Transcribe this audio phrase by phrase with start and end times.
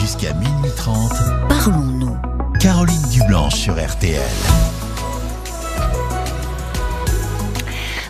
[0.00, 0.96] Jusqu'à minuit 30,
[1.48, 2.16] Parlons-nous.
[2.58, 4.16] Caroline Dublanche sur RTL.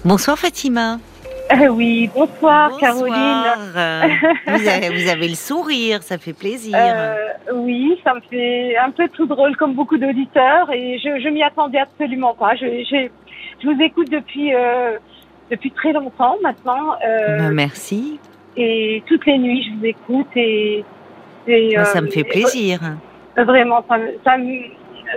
[0.04, 0.98] Bonsoir Fatima.
[1.52, 2.80] Euh, oui, bonsoir, Bonsoir.
[2.80, 4.18] Caroline.
[4.46, 6.76] Vous avez, vous avez le sourire, ça fait plaisir.
[6.78, 7.16] Euh,
[7.54, 11.42] oui, ça me fait un peu tout drôle comme beaucoup d'auditeurs et je, je m'y
[11.42, 12.54] attendais absolument pas.
[12.54, 13.08] Je,
[13.64, 14.96] vous écoute depuis euh,
[15.50, 18.20] depuis très longtemps maintenant euh, Ben, merci,
[18.56, 20.84] et toutes les nuits je vous écoute et,
[21.84, 22.80] ça euh, me fait plaisir.
[23.38, 24.58] euh, Vraiment, ça me, ça me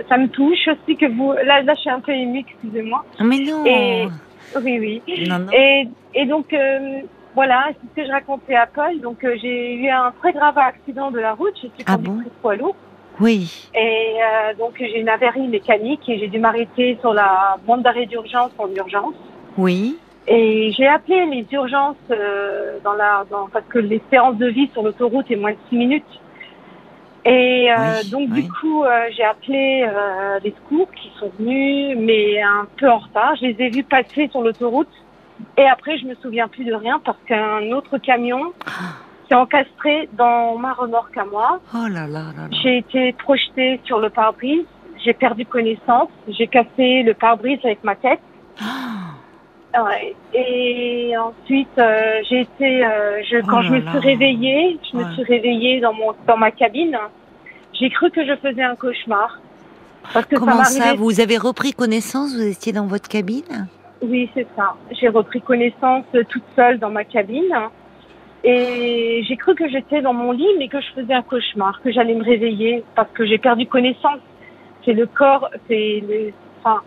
[0.08, 1.32] ça me touche aussi que vous.
[1.32, 3.04] Là, là, je suis un peu émue, excusez-moi.
[3.18, 4.08] Ah, Mais non, Et-
[4.56, 5.28] Oui, oui.
[5.28, 5.52] non, non.
[5.52, 7.00] Et, et donc, euh,
[7.34, 9.00] voilà, c'est ce que je racontais à Paul.
[9.00, 11.54] Donc, euh, j'ai eu un très grave accident de la route.
[11.56, 12.76] Je suis Ah conductrice poids lourd.
[13.20, 13.78] Oui, Et
[14.20, 18.50] euh, donc, j'ai une avarie mécanique et j'ai dû m'arrêter sur la bande d'arrêt d'urgence
[18.58, 19.14] en urgence.
[19.56, 24.48] oui, Et j'ai appelé les urgences euh, dans la, dans, parce que les séances de
[24.48, 26.20] vie sur l'autoroute est moins de 6 minutes.
[27.24, 28.42] Et euh, Oui, donc, oui.
[28.42, 32.98] du coup, euh, j'ai appelé euh, les secours qui sont venus, mais un peu en
[32.98, 33.34] retard.
[33.36, 34.88] Je les ai vus passer sur l'autoroute.
[35.56, 38.52] Et après, je me souviens plus de rien parce qu'un autre camion
[39.28, 41.60] s'est encastré dans ma remorque à moi.
[41.74, 42.56] oh là là là là.
[42.62, 44.64] J'ai été projetée sur le pare-brise.
[45.04, 46.08] J'ai perdu connaissance.
[46.28, 48.20] J'ai cassé le pare-brise avec ma tête.
[49.82, 50.14] Ouais.
[50.32, 53.90] Et ensuite, euh, j'ai été, euh, je, Oh quand je me là.
[53.90, 56.96] suis réveillée, je me suis réveillée dans mon, dans ma cabine.
[57.72, 59.40] J'ai cru que je faisais un cauchemar.
[60.12, 60.94] Parce que Comment ça.
[60.94, 63.68] Vous avez repris connaissance Vous étiez dans votre cabine?
[64.02, 64.74] Oui, c'est ça.
[64.92, 67.52] J'ai repris connaissance toute seule dans ma cabine.
[68.44, 71.90] Et j'ai cru que j'étais dans mon lit, mais que je faisais un cauchemar, que
[71.90, 74.20] j'allais me réveiller parce que j'ai perdu connaissance.
[74.84, 76.32] C'est le corps, c'est le,
[76.62, 76.82] enfin,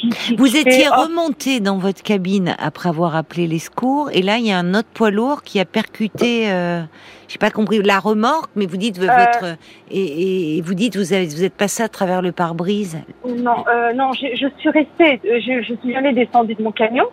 [0.00, 4.22] qui, qui- Vous étiez oh, remonté dans votre cabine après avoir appelé les secours, et
[4.22, 6.50] là il y a un autre poids lourd qui a percuté.
[6.50, 6.82] Euh,
[7.28, 9.56] J'ai pas compris la remorque, mais vous dites euh, votre
[9.90, 12.98] et, vous dites vous avez vous êtes passé à travers le pare-brise.
[13.26, 16.72] Non, euh, non, je, je suis restée, euh, je, je suis jamais descendue de mon
[16.72, 17.04] camion.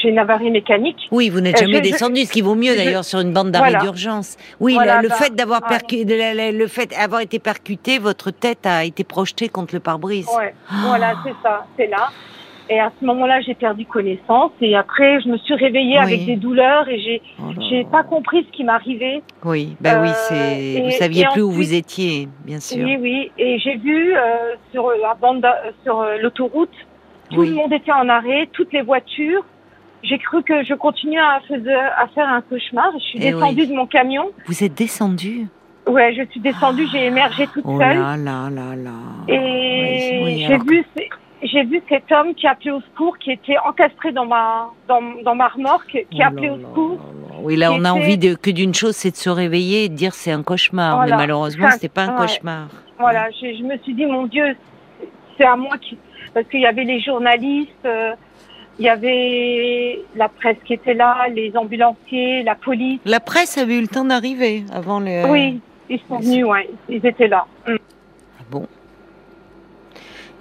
[0.00, 1.08] J'ai une avarie mécanique.
[1.10, 3.50] Oui, vous n'êtes Euh, jamais je- descendu, ce qui vaut mieux d'ailleurs sur une bande
[3.50, 3.84] d'arrêt Voilà.
[3.84, 4.36] d'urgence.
[4.60, 6.04] Oui, Voilà, le, bah, fait d'avoir percuté,
[6.52, 10.26] le, fait d'avoir été percuté, votre tête a été projetée contre le pare-brise.
[10.36, 10.54] Ouais,
[10.84, 12.10] voilà, c'est ça, c'est là.
[12.70, 14.52] Et à ce moment-là, j'ai perdu connaissance.
[14.60, 16.04] Et après, je me suis réveillée Oui.
[16.04, 19.22] avec des douleurs et j'ai, Oh j'ai pas compris ce qui m'arrivait.
[19.42, 20.82] Oui, bah oui, Euh, c'est.
[20.84, 22.84] Vous saviez plus où vous étiez, bien sûr.
[22.84, 23.32] Oui, oui.
[23.38, 25.46] Et j'ai vu euh, sur la bande,
[25.82, 26.68] sur l'autoroute,
[27.30, 27.48] tout Oui.
[27.48, 29.44] le monde était en arrêt, toutes les voitures.
[30.02, 32.90] J'ai cru que je continuais à, faire- un cauchemar.
[32.94, 33.68] Je suis Eh descendue oui.
[33.68, 34.30] de mon camion.
[34.46, 35.46] Vous êtes descendu.
[35.86, 37.98] Ouais, je suis descendue, j'ai émergé toute Oh seule.
[37.98, 38.90] là là là là.
[39.26, 41.02] Et Oui, oui, j'ai alors vu, ce-
[41.46, 45.34] j'ai vu cet homme qui appelait au secours, qui était encastré dans ma, dans, dans
[45.34, 46.98] ma remorque, qui Oh appelait au secours.
[47.40, 49.88] Oui, là, on a était- envie de, que d'une chose, c'est de se réveiller et
[49.88, 50.96] de dire c'est un cauchemar.
[50.96, 51.16] Voilà.
[51.16, 52.26] Mais malheureusement, c'était pas un ouais.
[52.26, 52.68] cauchemar.
[52.98, 54.44] Voilà, je, je me suis dit, mon Dieu,
[55.38, 55.96] c'est à moi qui,
[56.34, 58.12] parce qu'il y avait les journalistes, euh,
[58.78, 63.00] il y avait la presse qui était là, les ambulanciers, la police.
[63.04, 65.28] La presse avait eu le temps d'arriver avant le.
[65.30, 67.46] Oui, ils sont venus, ouais, ils étaient là.
[67.66, 67.74] Mm.
[67.74, 68.66] Ah Bon.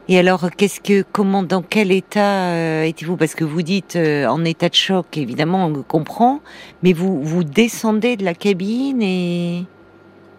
[0.09, 3.17] Et alors, qu'est-ce que, comment, dans quel état euh, étiez-vous?
[3.17, 6.39] Parce que vous dites euh, en état de choc, évidemment, on comprend,
[6.83, 9.65] mais vous vous descendez de la cabine et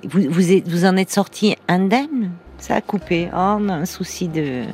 [0.04, 2.30] vous vous, êtes, vous en êtes sorti indemne?
[2.58, 3.28] Ça a coupé.
[3.32, 4.64] Oh, on a un souci de,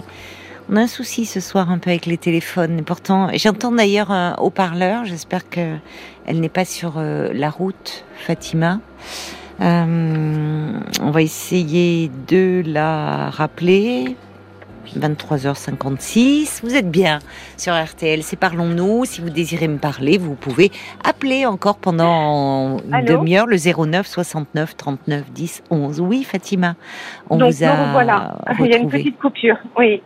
[0.71, 2.83] on a un souci ce soir un peu avec les téléphones.
[2.85, 5.05] Pourtant, j'entends d'ailleurs un haut-parleur.
[5.05, 5.77] J'espère que
[6.27, 8.81] elle n'est pas sur euh, la route, Fatima.
[9.61, 14.17] Euh, on va essayer de la rappeler.
[14.99, 16.60] 23h56.
[16.62, 17.19] Vous êtes bien
[17.56, 18.22] sur RTL.
[18.22, 19.05] C'est Parlons-nous.
[19.05, 20.71] Si vous désirez me parler, vous pouvez
[21.09, 26.00] appeler encore pendant une demi-heure le 09 69 39 10 11.
[26.00, 26.75] Oui, Fatima.
[27.31, 30.03] On Donc, vous a donc, voilà, il y a une petite coupure, oui.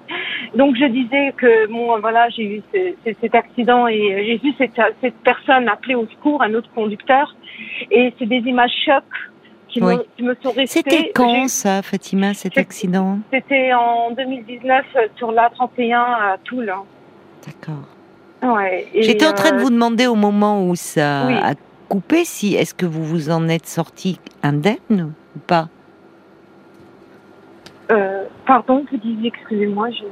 [0.54, 4.38] Donc je disais que bon voilà j'ai eu ce- ce- cet accident et euh, j'ai
[4.38, 7.36] vu cette, cette personne appeler au secours, un autre conducteur,
[7.90, 9.04] et c'est des images chocs
[9.68, 9.96] qui, Oui.
[9.96, 10.66] me, qui me sont restées.
[10.66, 16.72] C'était quand ça, Fatima, cet accident C'était en 2019 euh, sur l'A31 à Toul.
[17.46, 18.54] D'accord.
[18.56, 21.34] Ouais, J'étais en train de euh, vous demander au moment où ça oui.
[21.34, 21.54] a
[21.88, 25.68] coupé si est-ce que vous vous en êtes sorti indemne ou pas
[27.90, 30.04] euh, pardon, vous disiez, excusez-moi, je...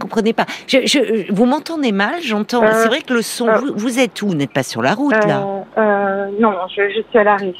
[0.00, 0.46] comprenez pas.
[0.66, 2.64] Je, je- vous m'entendez mal J'entends.
[2.64, 3.46] Euh, c'est vrai que le son.
[3.48, 4.26] euh, vous, vous êtes où?
[4.28, 5.46] Vous n'êtes pas sur la route là
[5.78, 7.54] euh, non, je, je suis à l'arrêt.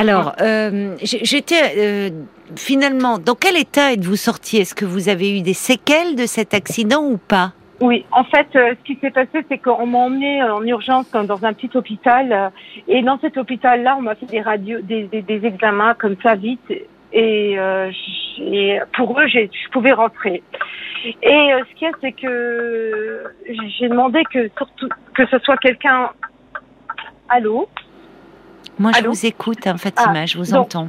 [0.00, 2.08] Alors, euh, j'étais euh,
[2.56, 3.18] finalement.
[3.18, 7.04] Dans quel état êtes-vous sorti Est-ce que vous avez eu des séquelles de cet accident
[7.04, 7.52] ou pas?
[7.82, 11.24] Oui, en fait, euh, ce qui s'est passé, c'est qu'on m'a emmené en urgence dans,
[11.24, 12.48] dans un petit hôpital, euh,
[12.88, 16.34] et dans cet hôpital-là, on m'a fait des radios, des, des, des examens comme ça
[16.34, 16.72] vite,
[17.12, 17.90] et, euh,
[18.96, 20.42] pour eux, je pouvais rentrer.
[21.22, 23.24] Et euh, ce qu'il y a, c'est que
[23.78, 26.10] j'ai demandé que surtout que ce soit quelqu'un.
[27.28, 27.68] Allô.
[28.80, 30.88] Moi, je Allô vous écoute, hein, Fatima, Ah, je vous donc- entends.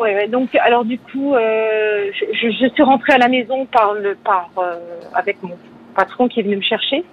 [0.00, 4.48] Ouais, donc alors du coup, euh, je, suis rentrée à la maison par le par
[4.58, 4.78] euh,
[5.14, 5.56] avec mon
[5.94, 7.04] patron qui est venu me chercher.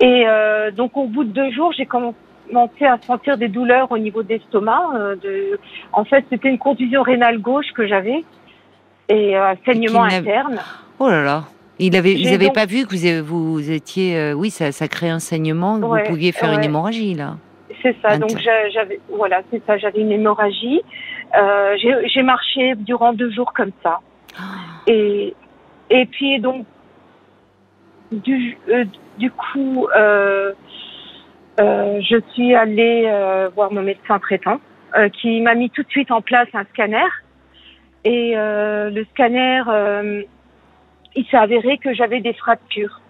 [0.00, 3.98] Et euh, donc au bout de deux jours, j'ai commencé à sentir des douleurs au
[3.98, 4.82] niveau de l'estomac.
[5.22, 5.58] de,
[5.92, 8.24] en fait, c'était une contusion rénale gauche que j'avais
[9.08, 10.60] et un saignement interne.
[10.98, 11.44] Oh là là.
[11.78, 15.08] Il avait, ils n'avaient donc- pas vu que vous, étiez, euh, oui, ça, ça crée
[15.08, 17.36] un saignement, Ouais, vous pouviez faire une hémorragie là.
[17.82, 18.16] C'est ça.
[18.16, 19.76] Donc j'avais voilà, c'est ça.
[19.76, 20.80] J'avais une hémorragie.
[21.36, 21.76] Euh,
[22.06, 24.00] j'ai marché durant deux jours comme ça.
[24.86, 25.34] Et,
[25.90, 26.64] et puis donc,
[28.10, 28.84] du, euh,
[29.18, 30.52] du coup, euh,
[31.58, 33.10] je suis allée
[33.54, 34.60] voir mon médecin traitant
[35.20, 37.08] qui m'a mis tout de suite en place un scanner.
[38.04, 39.62] Et le scanner,
[41.14, 43.01] il s'est avéré que j'avais des fractures.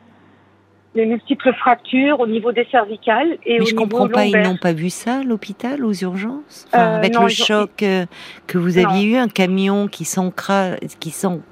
[0.95, 4.37] Des multiples fractures au niveau des cervicales et Mais au je niveau comprends pas, ils
[4.43, 6.67] n'ont pas vu ça à l'hôpital, aux urgences?
[6.69, 8.05] Enfin, Euh, Avec non, le ont- choc euh,
[8.47, 11.43] que vous aviez eu, un camion qui s'encastre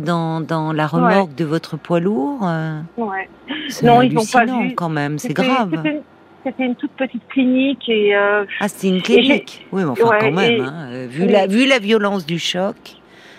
[0.00, 3.28] dans, dans la remorque de votre poids lourd euh, Ouais.
[3.82, 4.74] Non, ils n'ont pas vu.
[4.74, 5.70] quand même, c'est grave.
[6.44, 9.66] C'était une, toute petite clinique et euh, Ah, c'était une clinique?
[9.72, 11.32] Oui, mais enfin Ouais, quand même, et- hein, vu, oui.
[11.32, 12.76] la, vu la violence du choc.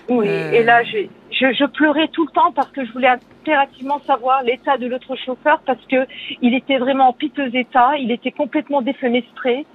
[0.09, 0.25] oui.
[0.27, 0.51] Euh.
[0.51, 0.97] Et là, je,
[1.31, 3.07] je, je pleurais tout le temps parce que je voulais
[3.41, 6.07] impérativement savoir l'état de l'autre chauffeur parce que
[6.41, 7.97] il était vraiment en piteux état.
[7.97, 9.65] Il était complètement défenestré.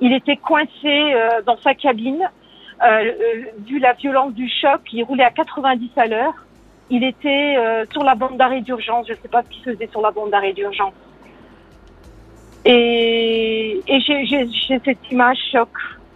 [0.00, 2.28] Il était coincé euh, dans sa cabine.
[2.82, 6.34] Euh, euh, vu la violence du choc, il roulait à 90 à l'heure.
[6.90, 7.56] Il était
[7.90, 9.06] sur la bande d'arrêt d'urgence.
[9.06, 10.92] Je ne sais pas ce qu'il faisait sur la bande d'arrêt d'urgence.
[12.66, 15.70] Et, j'ai cette image choc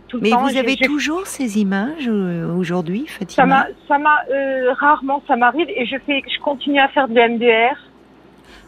[0.08, 0.42] tout le Mais temps.
[0.46, 5.68] vous avez toujours ces images euh, aujourd'hui, Fatima m'a, ça m'a euh, rarement, ça m'arrive
[5.68, 7.76] et je fais, je continue à faire de MDR.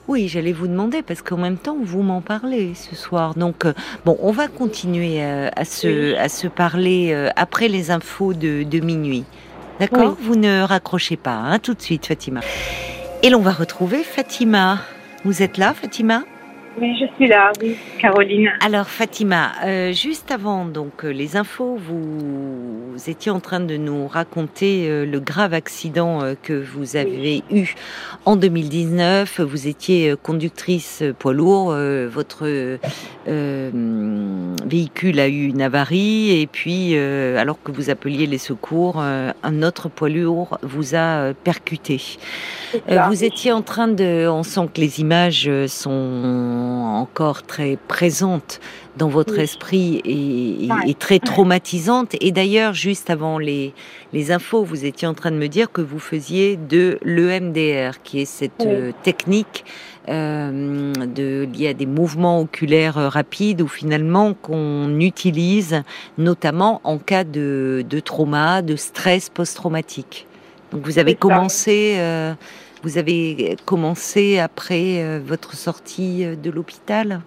[0.08, 3.34] Oui, j'allais vous demander parce qu'en même temps vous m'en parlez ce soir.
[3.34, 3.74] Donc euh,
[4.04, 6.16] bon, on va continuer à se Oui.
[6.16, 9.24] à se parler après les infos de, de minuit.
[9.80, 12.40] D'accord Vous ne raccrochez pas hein, tout de suite, Fatima.
[13.22, 14.78] Et l'on va retrouver Fatima.
[15.24, 16.22] Vous êtes là, Fatima?
[16.80, 18.50] Oui, je suis là, oui, Caroline.
[18.64, 23.76] Alors Fatima, euh, juste avant donc euh, les infos, vous, vous étiez en train de
[23.76, 27.74] nous raconter euh, le grave accident euh, que vous avez eu
[28.26, 29.40] en 2019.
[29.40, 35.62] Vous étiez euh, conductrice euh, poids lourd, euh, votre euh, hum, véhicule a eu une
[35.62, 40.58] avarie et puis euh, alors que vous appeliez les secours, euh, un autre poids lourd
[40.62, 42.00] vous a percuté.
[42.88, 48.60] Euh, vous étiez en train de, on sent que les images sont encore très présentes
[48.96, 49.40] dans votre Oui.
[49.42, 50.90] esprit et, et- Ouais.
[50.90, 52.14] et très traumatisantes.
[52.20, 53.72] Et d'ailleurs, juste avant les,
[54.12, 58.20] les infos, vous étiez en train de me dire que vous faisiez de l'EMDR, qui
[58.20, 58.66] est cette Oui.
[58.68, 59.64] euh, technique
[60.08, 65.82] euh, de, liée à des mouvements oculaires euh, rapides ou finalement qu'on utilise
[66.16, 70.26] notamment en cas de, de trauma, de stress post-traumatique.
[70.72, 72.32] Donc vous avez commencé, euh,
[72.82, 77.20] vous avez commencé après euh, votre sortie euh, de l'hôpital?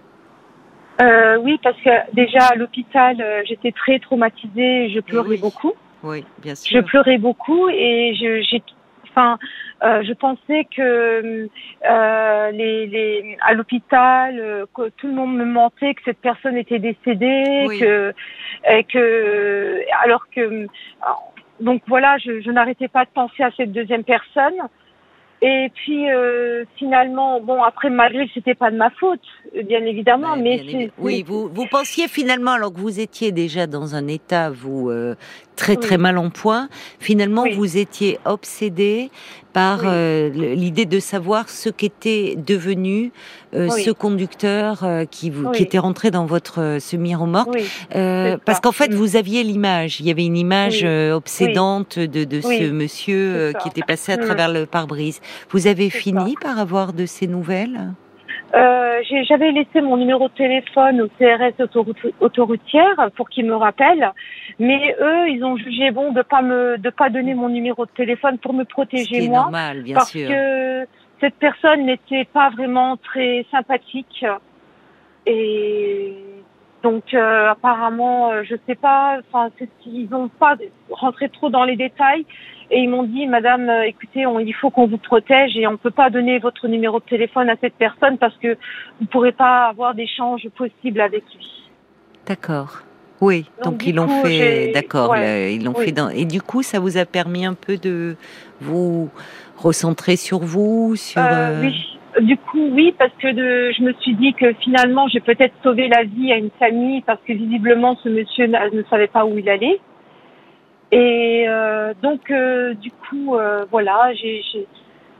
[1.02, 5.38] Euh, oui, parce que déjà à l'hôpital, euh, j'étais très traumatisée, je pleurais oui.
[5.40, 5.74] beaucoup.
[6.04, 6.86] Oui, bien Je sûr.
[6.86, 8.64] pleurais beaucoup et je, j'ai,
[9.10, 9.38] enfin,
[9.84, 11.48] euh, je pensais que
[11.90, 16.58] euh, les, les, à l'hôpital, euh, que tout le monde me mentait, que cette personne
[16.58, 17.80] était décédée, Oui.
[17.80, 18.14] que,
[18.70, 20.68] et que, alors que,
[21.60, 24.56] donc voilà, je, je n'arrêtais pas de penser à cette deuxième personne.
[25.44, 29.22] Et puis euh, finalement, bon après malgré que c'était pas de ma faute,
[29.66, 33.32] bien évidemment, Ouais, mais bien évi- oui, vous, vous pensiez finalement, alors que vous étiez
[33.32, 35.16] déjà dans un état, vous, euh,
[35.62, 37.54] très très mal en point, finalement Oui.
[37.54, 39.12] vous étiez obsédé
[39.54, 39.88] par Oui.
[39.90, 43.12] euh, l'idée de savoir ce qu'était devenu
[43.54, 43.84] euh, Oui.
[43.84, 47.58] ce conducteur euh, qui, vous, qui était rentré dans votre semi-remorque.
[48.46, 48.96] parce qu'en fait, Mm.
[48.96, 50.00] vous aviez l'image.
[50.00, 54.22] Il y avait une image obsédante de, de ce monsieur qui était passé à Mm.
[54.26, 55.20] travers le pare-brise.
[55.52, 57.94] Vous avez fini par avoir de ces nouvelles?
[58.54, 64.12] Euh, J'avais laissé mon numéro de téléphone au CRS autoroute- autoroutière pour qu'ils me rappellent,
[64.60, 67.92] mais eux, ils ont jugé bon de pas me de pas donner mon numéro de
[67.92, 70.28] téléphone pour me protéger moi, normal, bien parce sûr.
[70.28, 70.86] que
[71.22, 74.26] cette personne n'était pas vraiment très sympathique.
[75.26, 76.14] Et
[76.84, 79.50] Donc euh, apparemment, euh, je sais pas, enfin
[79.86, 80.56] ils n'ont pas
[80.90, 82.26] rentré trop dans les détails
[82.72, 85.78] et ils m'ont dit, Madame, euh, écoutez, on- il faut qu'on vous protège et on
[85.78, 88.58] peut pas donner votre numéro de téléphone à cette personne parce que
[89.00, 91.70] vous pourrez pas avoir d'échange possible avec lui.
[92.26, 92.82] D'accord.
[93.20, 95.54] Oui, Donc, ils l'ont fait, d'accord, ouais.
[95.54, 95.86] ils l'ont Oui.
[95.86, 98.16] fait dans, et du coup, ça vous a permis un peu de
[98.60, 99.12] vous
[99.58, 101.22] recentrer sur vous, sur.
[101.22, 102.00] Euh, euh, Oui.
[102.20, 106.04] Du coup, oui, parce que je me suis dit que finalement, j'ai peut-être sauvé la
[106.04, 109.80] vie à une famille parce que visiblement, ce monsieur ne savait pas où il allait.
[110.92, 114.44] Et euh, donc, euh, du coup, euh, voilà, j'ai,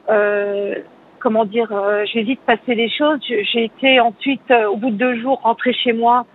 [0.10, 0.76] euh,
[1.20, 1.72] comment dire,
[2.12, 3.20] j'ai vite passé les choses.
[3.22, 6.26] J'ai été ensuite, au bout de deux jours, rentrée chez moi.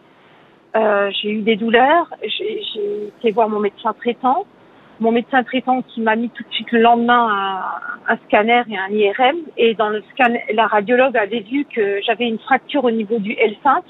[0.75, 2.08] J'ai eu des douleurs.
[2.22, 4.46] J'ai, j'ai été voir mon médecin traitant.
[5.00, 7.28] Mon médecin traitant qui m'a mis tout de suite le lendemain
[8.08, 9.36] un, un scanner et un IRM.
[9.58, 13.32] Et dans le scanner, la radiologue avait vu que j'avais une fracture au niveau du
[13.32, 13.82] L5.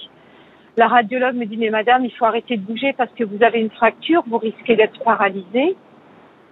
[0.76, 3.60] La radiologue me dit, mais madame, il faut arrêter de bouger parce que vous avez
[3.60, 5.76] une fracture, vous risquez d'être paralysée.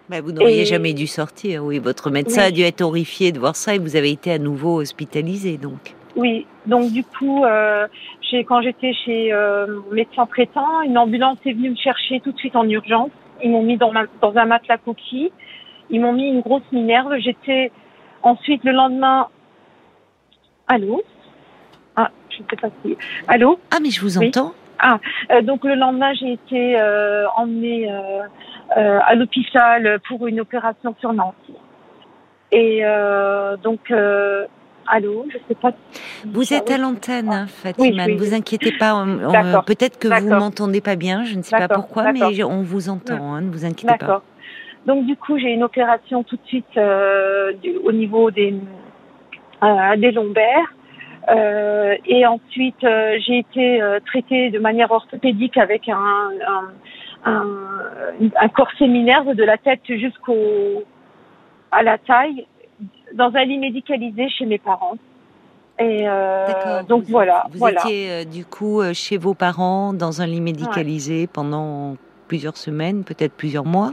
[0.09, 1.65] bah, vous n'auriez et- jamais dû sortir.
[1.65, 2.49] Oui, votre médecin Oui.
[2.49, 5.95] a dû être horrifié de voir ça et vous avez été à nouveau hospitalisé, donc.
[6.17, 7.89] Oui, donc du coup, euh,
[8.47, 12.39] quand j'étais chez euh, mon médecin traitant, une ambulance est venue me chercher tout de
[12.39, 13.11] suite en urgence.
[13.45, 15.31] Ils m'ont mis dans, ma- dans un matelas coquille.
[15.91, 17.15] Ils m'ont mis une grosse minerve.
[17.19, 17.71] J'étais
[18.23, 19.29] ensuite le lendemain.
[20.67, 21.03] Allô?
[21.95, 22.97] Ah, je ne sais pas si.
[23.29, 23.61] Allô?
[23.71, 24.29] Ah, mais je vous Oui.
[24.29, 24.53] entends.
[25.31, 31.13] Euh, Donc le lendemain, j'ai été euh, emmenée euh, à l'hôpital pour une opération sur
[31.13, 31.55] Nancy.
[32.51, 32.83] Et
[33.63, 33.93] donc,
[34.87, 35.73] allô, je sais pas.
[36.27, 38.07] Vous êtes à l'antenne, hein, Fatima.
[38.07, 39.05] Ne vous inquiétez pas.
[39.67, 41.25] Peut-être que vous m'entendez pas bien.
[41.25, 43.35] Je ne sais pas pourquoi, mais on vous entend.
[43.35, 43.99] hein, ne vous inquiétez pas.
[43.99, 44.23] D'accord.
[44.87, 48.55] Donc du coup, j'ai une opération tout de suite euh, du- au niveau des
[49.63, 50.75] euh, des lombaires.
[51.31, 55.95] Euh, et ensuite, j'ai été traitée de manière orthopédique avec un,
[56.47, 56.69] un,
[57.25, 57.47] un,
[58.39, 60.85] un corset minerve de la tête jusqu'au
[61.73, 62.47] à la taille
[63.15, 64.97] dans un lit médicalisé chez mes parents.
[65.79, 67.81] Et euh, donc Vous- voilà, Vous voilà.
[67.81, 71.97] étiez euh, du coup euh, chez vos parents dans un lit médicalisé pendant
[72.29, 73.93] plusieurs semaines, peut-être plusieurs mois?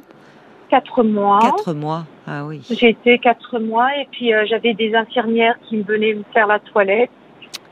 [0.69, 1.39] Quatre mois.
[1.41, 2.05] Quatre mois.
[2.27, 2.61] Ah oui.
[2.69, 6.45] J'ai été quatre mois et puis euh, j'avais des infirmières qui me venaient me faire
[6.47, 7.09] la toilette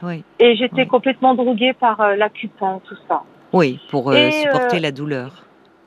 [0.02, 0.24] Oui.
[0.40, 0.88] et j'étais Oui.
[0.88, 3.22] complètement droguée par l'accupant, tout ça.
[3.54, 5.44] Oui, pour Et, supporter la douleur.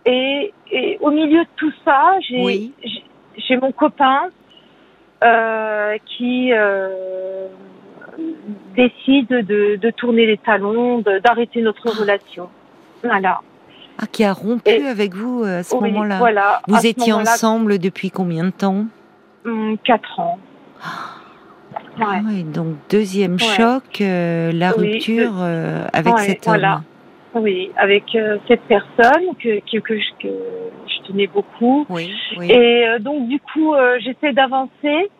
[0.07, 2.73] Et, et au milieu de tout ça, j'ai Oui.
[2.85, 3.04] j'ai-
[3.37, 4.28] j'ai mon copain
[5.25, 7.47] euh, qui euh,
[8.76, 12.49] décide de, de tourner les talons, d'arrêter notre relation.
[13.02, 13.41] Voilà.
[13.99, 16.19] Ah, qui a rompu et- avec vous euh, à ce Oui, moment-là.
[16.19, 16.62] Voilà.
[16.67, 18.87] Vous étiez ensemble depuis combien de temps?
[19.45, 20.38] Hum, Quatre ans.
[21.99, 22.05] Ouais.
[22.07, 23.38] Ah oui, donc deuxième Ouais.
[23.38, 26.55] choc, euh, la Oui, rupture euh, avec Ouais, cet homme.
[26.55, 26.81] voilà.
[27.35, 30.29] Oui, avec euh, cette personne que, que, que, je, que
[31.02, 31.87] je tenais beaucoup.
[31.88, 32.50] Oui, oui.
[32.50, 35.11] Et euh, donc, du coup, euh, j'essaie d'avancer.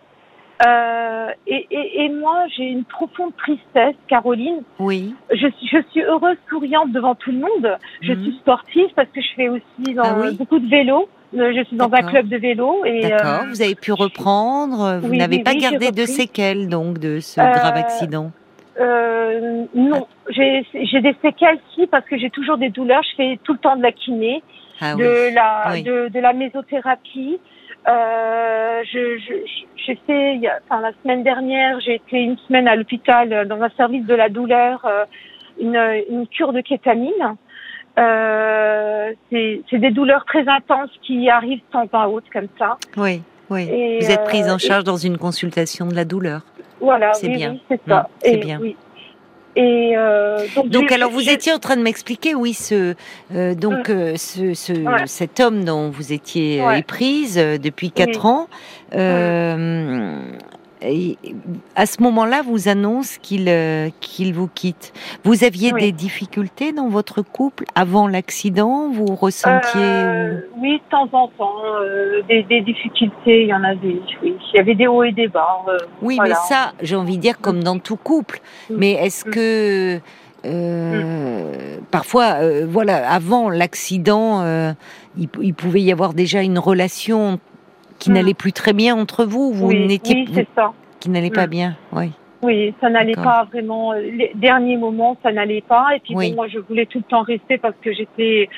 [0.66, 4.62] Euh, et, et, et moi, j'ai une profonde tristesse, Caroline.
[4.78, 5.14] oui.
[5.30, 7.76] Je, suis- je suis heureuse, souriante devant tout le monde.
[8.00, 8.22] Je Mhm.
[8.22, 11.08] suis sportive parce que je fais aussi dans, Ah oui beaucoup de vélo.
[11.34, 12.10] Euh, Je suis dans un D'accord.
[12.10, 12.84] club de vélo.
[12.84, 13.44] et D'accord.
[13.44, 14.98] euh, vous avez pu reprendre.
[15.02, 18.30] Vous oui, n'avez oui, pas gardé de séquelles donc de ce Euh, grave accident.
[18.80, 23.02] euh, non, j'ai j'ai des séquelles si parce que j'ai toujours des douleurs.
[23.10, 24.42] Je fais tout le temps de la kiné.
[24.80, 25.02] Ah oui.
[25.02, 25.82] de la oui.
[25.82, 27.38] de, de la mésothérapie.
[27.88, 29.34] Euh, je, je,
[29.76, 33.60] je- y a- enfin la semaine dernière, j'ai été une semaine à l'hôpital euh, dans
[33.60, 35.04] un service de la douleur, euh,
[35.60, 35.76] une,
[36.10, 37.36] une cure de kétamine.
[37.98, 42.78] Euh, c'est, c'est des douleurs très intenses qui arrivent de temps à autre comme ça.
[42.96, 43.68] Oui, oui.
[43.70, 46.40] Et, vous êtes prise euh, en charge dans une consultation de la douleur.
[46.80, 47.50] Voilà, C'est oui, bien.
[47.52, 48.08] oui, c'est ça.
[48.20, 48.58] C'est bien.
[48.60, 48.76] Oui.
[49.54, 52.94] Et euh, donc, Donc alors vous étiez en train de m'expliquer, oui, ce
[53.35, 55.06] euh, donc euh, ce, ce- Ouais.
[55.06, 56.78] cet homme dont vous étiez euh, Ouais.
[56.78, 58.30] éprise euh, depuis quatre Oui.
[58.30, 58.49] ans.
[60.84, 61.16] Et
[61.76, 64.92] à ce moment-là, vous annonce qu'il euh, qu'il vous quitte.
[65.24, 65.80] Vous aviez Oui.
[65.80, 68.90] des difficultés dans votre couple avant l'accident?
[68.90, 73.62] Vous ressentiez Euh, Oui, de temps en temps, euh, des, des difficultés, il y en
[73.64, 74.00] avait.
[74.22, 75.64] Oui, il y avait des hauts et des bas.
[76.02, 76.34] Oui, voilà.
[76.34, 78.40] mais ça, j'ai envie de dire comme dans tout couple.
[78.70, 78.74] Mm.
[78.78, 79.30] Mais est-ce Mm.
[79.32, 80.00] que
[80.44, 84.72] euh, parfois, euh, voilà, avant l'accident, euh,
[85.16, 87.38] il, il pouvait y avoir déjà une relation
[88.02, 88.14] qui Mm.
[88.14, 89.52] n'allait plus très bien entre vous.
[89.52, 90.73] Vous oui, n'étiez oui, ça.
[91.00, 91.50] qui n'allait pas Mm.
[91.50, 91.76] bien.
[91.92, 92.11] Oui.
[92.44, 93.92] Oui, ça n'allait pas vraiment.
[93.92, 95.87] euh, Les derniers moments, ça n'allait pas.
[95.94, 96.30] Et puis Oui.
[96.30, 98.49] bon, moi, je voulais tout le temps rester parce que j'étais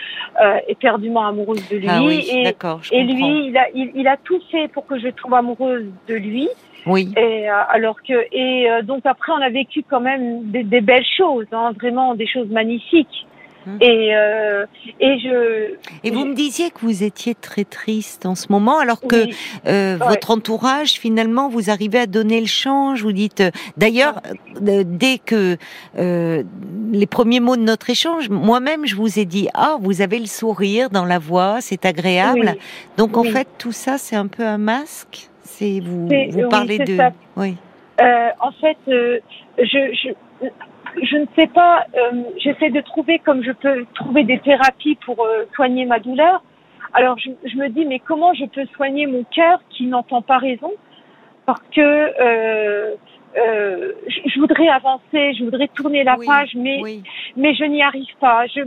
[0.43, 1.87] euh, éperdument amoureuse de lui.
[1.91, 2.49] ah oui, et
[2.93, 6.15] et lui, il a, il, il a tout fait pour que je tombe amoureuse de
[6.15, 6.49] lui.
[6.87, 7.13] oui.
[7.19, 10.81] Et euh, alors que et euh, donc après, on a vécu quand même des, des
[10.81, 13.27] belles choses, hein, vraiment des choses magnifiques.
[13.67, 13.79] Hum.
[13.81, 14.67] Et, euh,
[15.01, 15.75] et je.
[16.03, 19.27] Et vous me disiez que vous étiez très triste en ce moment, alors que
[19.67, 23.03] euh, votre entourage, finalement, vous arrivez à donner le change.
[23.03, 24.21] Vous dites, euh, d'ailleurs,
[24.61, 25.57] dès que
[25.97, 30.27] les premiers mots de notre échange, moi-même, je vous ai dit, ah, vous avez le
[30.27, 32.57] sourire dans la voix, c'est agréable.
[32.97, 35.31] Donc, en fait, tout ça, c'est un peu un masque.
[35.43, 36.99] C'est vous, vous parlez de.
[37.37, 37.57] Oui.
[37.99, 39.21] en fait, je,
[39.59, 40.49] je
[41.03, 45.25] je ne sais pas, euh, j'essaie de trouver comme je peux trouver des thérapies pour
[45.25, 46.43] euh, soigner ma douleur.
[46.93, 50.39] Alors je, je, me dis mais comment je peux soigner mon cœur qui n'entend pas
[50.39, 50.73] raison?
[51.47, 52.95] Parce que euh,
[53.37, 56.81] euh je, voudrais avancer, je voudrais tourner la page, mais
[57.37, 58.47] mais je n'y arrive pas.
[58.47, 58.61] Je,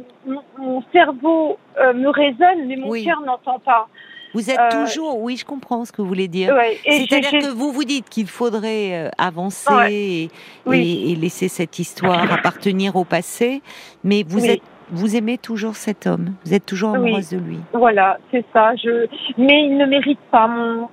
[0.58, 3.88] mon, cerveau euh, me résonne, mais mon cœur n'entend pas.
[4.34, 6.56] Vous êtes euh, toujours, oui, je comprends ce que vous voulez dire.
[6.86, 10.30] C'est-à-dire que vous vous dites qu'il faudrait euh, avancer
[10.72, 13.62] et, laisser cette histoire appartenir au passé,
[14.04, 17.58] mais vous êtes vous aimez toujours cet homme, vous êtes toujours amoureuse de lui.
[17.74, 18.74] Voilà, c'est ça.
[18.76, 19.08] Je,
[19.38, 20.88] mais il ne mérite pas mon.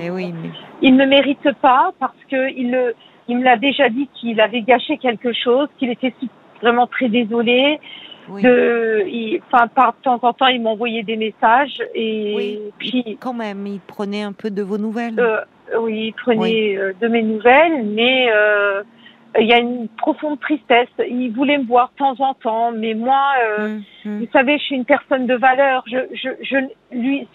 [0.00, 0.50] Eh oui, mais...
[0.82, 2.94] Il ne mérite pas parce que il,
[3.28, 6.12] il me l'a déjà dit qu'il avait gâché quelque chose, qu'il était
[6.60, 7.78] vraiment très désolé.
[8.28, 9.04] De,
[9.46, 14.22] enfin, par temps en temps, il m'envoyait des messages et puis quand même, il prenait
[14.22, 15.18] un peu de vos nouvelles.
[15.18, 15.40] Euh,
[15.78, 18.82] oui, il prenait euh, de mes nouvelles, mais euh,
[19.38, 20.88] il y a une profonde tristesse.
[21.08, 24.18] Il voulait me voir de temps en temps, mais moi, euh, mmh, mmh.
[24.18, 25.84] vous savez, je suis une personne de valeur.
[25.86, 26.56] Je, je, je
[26.96, 27.28] lui,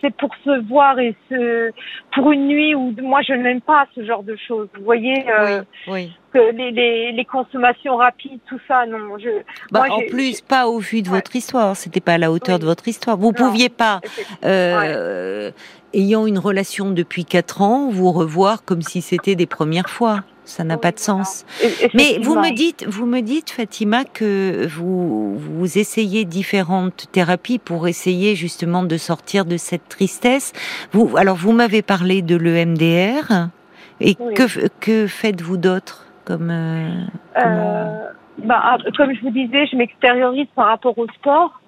[0.00, 1.70] c'est pour se voir et se
[2.14, 4.68] pour une nuit où moi je n'aime pas ce genre de choses.
[4.76, 9.18] Vous voyez euh, oui, que les, les, les, consommations rapides, tout ça, non.
[9.18, 9.28] Je,
[9.72, 11.76] bah, en plus, pas au vu de votre histoire.
[11.76, 13.16] C'était pas à la hauteur de votre histoire.
[13.16, 14.00] Vous pouviez pas,
[14.44, 15.50] euh,
[15.94, 20.64] ayant une relation depuis quatre ans, vous revoir comme si c'était des premières fois ça
[20.64, 21.46] n'a pas de sens.
[21.94, 27.88] Mais vous me dites, vous me dites, Fatima, que vous vous essayez différentes thérapies pour
[27.88, 30.52] essayer justement de sortir de cette tristesse.
[30.92, 33.48] Vous, alors vous m'avez parlé de l'EMDR.
[34.02, 37.04] Et que que faites-vous d'autre comme, euh,
[37.38, 41.60] euh, bah, ah, comme je vous disais, je m'extériorise par rapport au sport.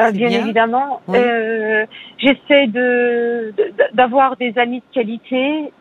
[0.00, 3.52] Euh, bien, évidemment, j'essaie de
[3.92, 5.72] d'avoir des amis de qualité.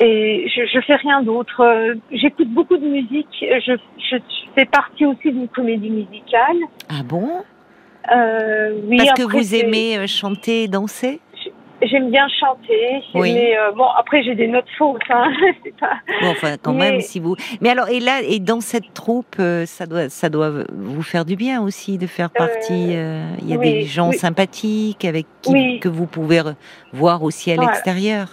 [0.00, 1.60] Et je, je fais rien d'autre.
[1.60, 3.28] Euh, j'écoute beaucoup de musique.
[3.40, 3.76] Je,
[4.10, 4.16] je,
[4.54, 6.56] fais partie aussi d'une comédie musicale.
[6.88, 7.44] Ah bon?
[8.12, 11.20] Euh, oui, Parce que vous aimez euh, chanter et danser
[11.82, 13.34] J'aime bien chanter, oui.
[13.34, 15.00] mais euh, bon après j'ai des notes fausses.
[15.10, 15.30] Hein.
[15.80, 15.98] pas...
[16.22, 17.36] Bon, enfin quand même si vous.
[17.60, 21.36] Mais alors et là et dans cette troupe, ça doit ça doit vous faire du
[21.36, 22.92] bien aussi de faire partie.
[23.42, 26.42] Il y a des gens sympathiques avec qui que vous pouvez
[26.92, 28.28] voir aussi à l'extérieur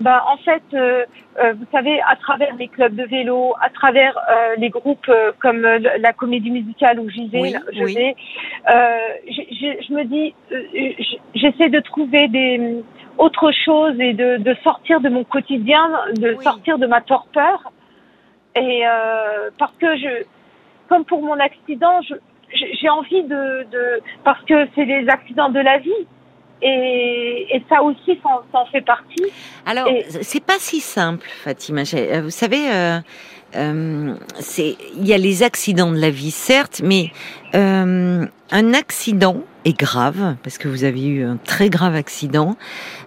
[0.00, 1.04] bah, en fait, euh,
[1.38, 5.32] euh, vous savez, à travers les clubs de vélo, à travers euh, les groupes euh,
[5.40, 8.16] comme euh, la comédie musicale où j'y vais, je vais,
[8.68, 10.34] je me dis,
[11.34, 12.82] j'essaie de trouver des
[13.16, 17.72] autre chose et de, de, sortir de mon quotidien, de sortir de ma torpeur.
[18.54, 18.82] Et
[19.58, 20.24] parce que je,
[20.88, 22.00] comme pour mon accident,
[22.52, 26.06] j'ai envie de, de, parce que c'est les accidents de la vie
[26.62, 29.24] et, et, ça aussi, ça en fait partie.
[29.66, 29.88] Alors,
[30.22, 31.82] c'est pas si simple, Fatima.
[31.94, 32.98] Euh, vous savez, euh,
[33.56, 34.14] euh,
[34.58, 37.10] il y a les accidents de la vie, certes, mais
[37.54, 42.56] euh, un accident est grave parce que vous avez eu un très grave accident.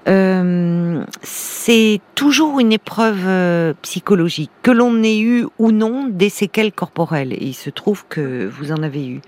[0.07, 7.37] Euh, c'est toujours une épreuve psychologique, que l'on ait eu ou non des séquelles corporelles.
[7.39, 9.21] Il se trouve que vous en avez eu,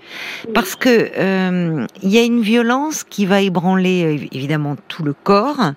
[0.54, 5.72] parce que il y a une violence qui va ébranler évidemment tout le corps,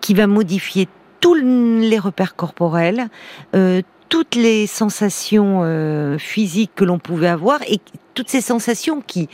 [0.00, 0.88] qui va modifier
[1.20, 3.08] tous les repères corporels,
[3.54, 7.80] euh, toutes les sensations euh, physiques que l'on pouvait avoir et
[8.14, 9.28] toutes ces sensations qui,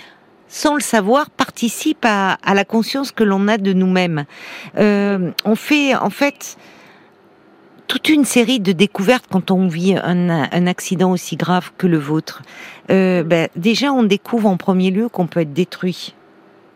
[0.48, 4.24] sans le savoir, participent à, à la conscience que l'on a de nous-mêmes.
[4.76, 6.56] Euh, on fait en fait
[7.86, 11.98] toute une série de découvertes quand on vit un, un accident aussi grave que le
[11.98, 12.42] vôtre.
[12.90, 16.14] Euh, ben, déjà, on découvre en premier lieu qu'on peut être détruit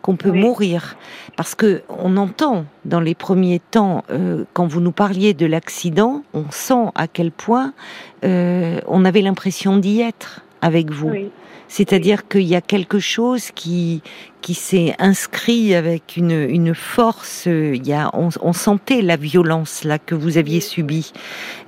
[0.09, 0.97] qu'on peut mourir.
[1.35, 6.23] Parce que on entend dans les premiers temps, euh, quand vous nous parliez de l'accident,
[6.33, 7.73] on sent à quel point
[8.23, 11.13] euh, on avait l'impression d'y être avec vous.
[11.67, 14.01] C'est-à-dire qu'il y a quelque chose qui
[14.41, 17.45] qui s'est inscrit avec une, une force.
[17.45, 21.13] Il y a, on, on sentait la violence là que vous aviez subie.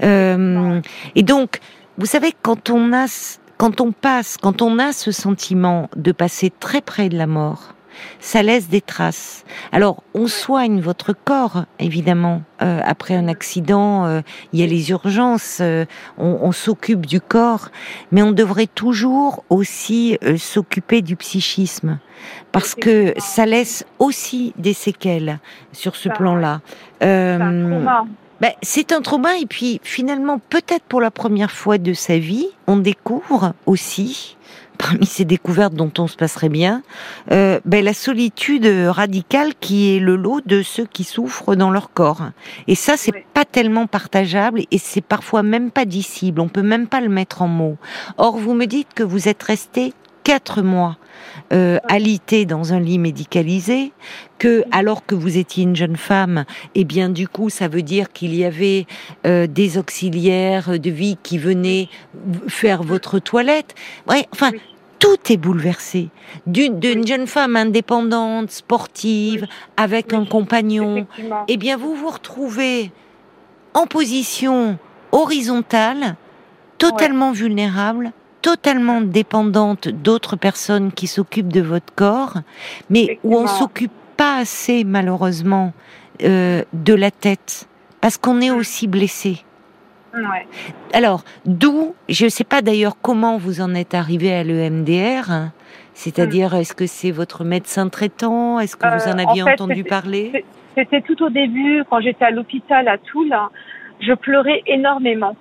[0.02, 0.82] Euh,
[1.14, 1.60] et donc,
[2.00, 3.06] vous savez, quand on a
[3.58, 7.76] quand on passe, quand on a ce sentiment de passer très près de la mort,
[8.20, 9.44] ça laisse des traces.
[9.72, 12.44] Alors, on soigne votre corps, évidemment.
[12.62, 14.22] Euh, après un accident, euh,
[14.54, 15.86] il y a les urgences, euh,
[16.18, 17.70] on, on s'occupe du corps,
[18.12, 22.00] mais on devrait toujours aussi s'occuper du psychisme,
[22.52, 25.40] parce que ça laisse aussi des séquelles
[25.72, 26.62] sur ce plan-là.
[28.42, 32.48] Ben, c'est un trauma et puis finalement peut-être pour la première fois de sa vie,
[32.66, 34.36] on découvre aussi
[34.82, 36.82] parmi ces découvertes dont on se passerait bien,
[37.32, 41.94] euh, ben, la solitude radicale qui est le lot de ceux qui souffrent dans leur
[41.94, 42.24] corps.
[42.68, 46.42] Et ça, c'est pas tellement partageable et c'est parfois même pas dissible.
[46.42, 47.78] On peut même pas le mettre en mots.
[48.18, 50.98] Or, vous me dites que vous êtes resté quatre mois
[51.54, 53.92] euh, alité dans un lit médicalisé,
[54.38, 57.82] que alors que vous étiez une jeune femme, et eh bien du coup ça veut
[57.82, 58.86] dire qu'il y avait
[59.26, 61.90] euh, des auxiliaires de vie qui venaient
[62.48, 63.76] faire votre toilette.
[64.08, 64.52] Ouais, enfin
[65.02, 66.10] tout est bouleversé.
[66.46, 71.08] D'une jeune femme indépendante, sportive, avec un compagnon,
[71.50, 72.92] eh bien vous vous retrouvez
[73.74, 74.78] en position
[75.12, 76.16] horizontale,
[76.78, 78.12] totalement vulnérable,
[78.42, 82.38] totalement dépendante d'autres personnes qui s'occupent de votre corps,
[82.90, 85.74] mais où on s'occupe pas assez malheureusement
[86.24, 87.68] euh, de la tête,
[88.02, 89.44] parce qu'on est aussi blessé.
[90.94, 95.52] Alors, d'où, je ne sais pas d'ailleurs comment vous en êtes arrivé à l'EMDR,
[95.94, 100.46] c'est-à-dire est-ce que c'est votre médecin traitant, est-ce que vous en euh, aviez entendu parler?
[100.76, 103.34] C'était tout au début, quand j'étais à l'hôpital à Toul,
[104.00, 105.36] je pleurais énormément.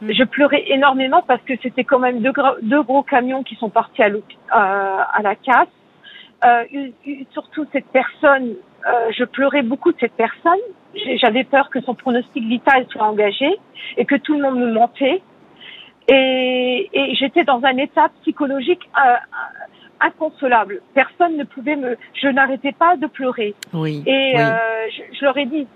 [0.00, 0.12] Hmm.
[0.12, 4.02] Je pleurais énormément parce que c'était quand même deux, deux, gros camions qui sont partis
[4.02, 5.68] à, euh, à la casse.
[6.42, 6.64] Euh,
[7.32, 8.54] surtout cette personne,
[8.86, 10.60] euh, je pleurais beaucoup de cette personne
[11.16, 13.48] j'avais peur que son pronostic vital soit engagé
[13.96, 15.22] et que tout le monde me mentait.
[16.08, 19.14] Et, et j'étais dans un état psychologique euh,
[20.00, 20.80] inconsolable.
[20.94, 21.96] Personne ne pouvait me...
[22.14, 23.54] Je n'arrêtais pas de pleurer.
[23.72, 24.02] Oui.
[24.06, 24.56] Et euh,
[24.90, 25.66] je, je, leur ai dit,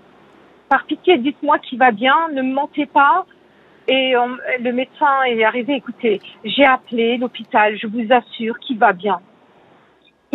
[0.67, 3.25] par pitié, dites-moi qui va bien, ne me mentez pas.
[3.87, 4.15] Et
[4.59, 9.19] le médecin est arrivé, écoutez, j'ai appelé l'hôpital, je vous assure qu'il va bien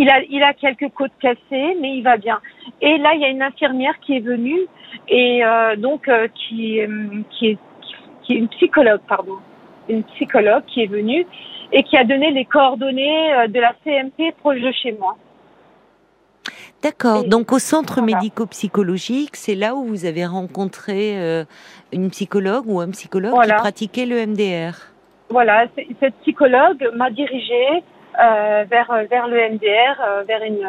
[0.01, 2.41] il a, il a quelques côtes cassées, mais il va bien.
[2.81, 4.61] Et là, il y a une infirmière qui est venue
[5.09, 7.59] et euh, donc euh, qui, euh, qui, est,
[8.23, 9.37] qui est une psychologue, pardon,
[9.91, 11.27] une psychologue qui est venue
[11.73, 15.17] et qui a donné les coordonnées de la CMP proche de chez moi.
[16.83, 17.25] D'accord.
[17.25, 21.45] Donc au centre médico-psychologique, c'est là où vous avez rencontré
[21.93, 24.75] une psychologue ou un psychologue qui pratiquait le MDR.
[25.29, 25.67] Voilà,
[26.01, 27.85] cette psychologue m'a dirigée
[28.19, 30.67] euh, vers vers le MDR, euh, vers une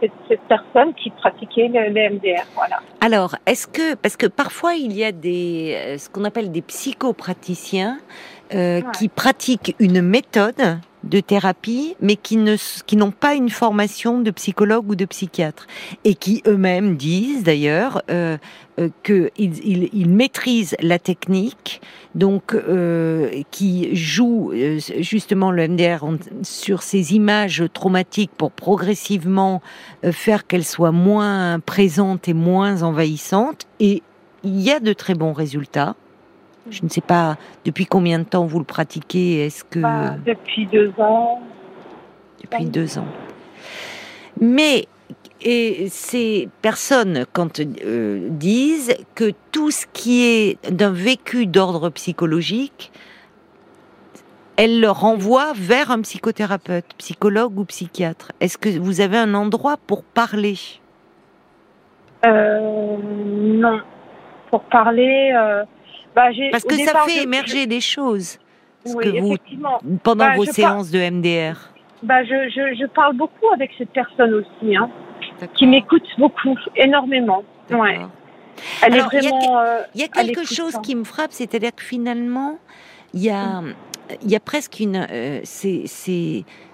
[0.00, 2.44] cette, cette, personne qui pratiquait le, le MDR.
[2.54, 2.80] Voilà.
[3.00, 6.62] Alors, est-ce que parce que parfois il y a des euh, ce qu'on appelle des
[6.62, 7.98] psychopraticiens
[8.54, 14.20] euh, qui pratiquent une méthode de thérapie, mais qui ne qui n'ont pas une formation
[14.20, 15.66] de psychologue ou de psychiatre
[16.04, 18.36] et qui eux-mêmes disent d'ailleurs euh,
[18.78, 21.80] euh qu'ils ils, ils maîtrisent la technique,
[22.14, 26.04] donc euh, qui jouent euh, justement le MDR
[26.42, 29.62] sur ces images traumatiques pour progressivement
[30.04, 33.66] euh, faire qu'elles soient moins présentes et moins envahissantes.
[33.78, 34.02] Et
[34.42, 35.94] il y a de très bons résultats.
[36.68, 39.46] Je ne sais pas depuis combien de temps vous le pratiquez.
[39.46, 41.40] Est-ce que bah, depuis deux ans.
[42.42, 43.06] Depuis deux ans.
[44.40, 44.86] Mais
[45.42, 52.92] et ces personnes, quand euh, disent que tout ce qui est d'un vécu d'ordre psychologique,
[54.56, 58.32] elles le renvoient vers un psychothérapeute, psychologue ou psychiatre.
[58.40, 60.56] Est-ce que vous avez un endroit pour parler?
[62.26, 63.80] Euh, Non.
[64.50, 65.64] Pour parler, euh,
[66.14, 68.38] bah, Parce que ça fait émerger des choses.
[68.84, 69.36] que vous,
[70.02, 71.56] pendant bah, vos séances de MDR.
[72.02, 74.88] Bah, je, je, je, parle beaucoup avec cette personne aussi, hein,
[75.54, 77.44] qui m'écoute beaucoup, énormément.
[77.70, 77.98] Ouais.
[78.82, 79.62] Elle est vraiment.
[79.94, 82.58] Il y a, y a quelque chose qui me frappe, c'est-à-dire que finalement,
[83.12, 83.60] il y a.
[83.60, 83.74] Mm
[84.22, 85.84] il y a presque une, euh, c'est,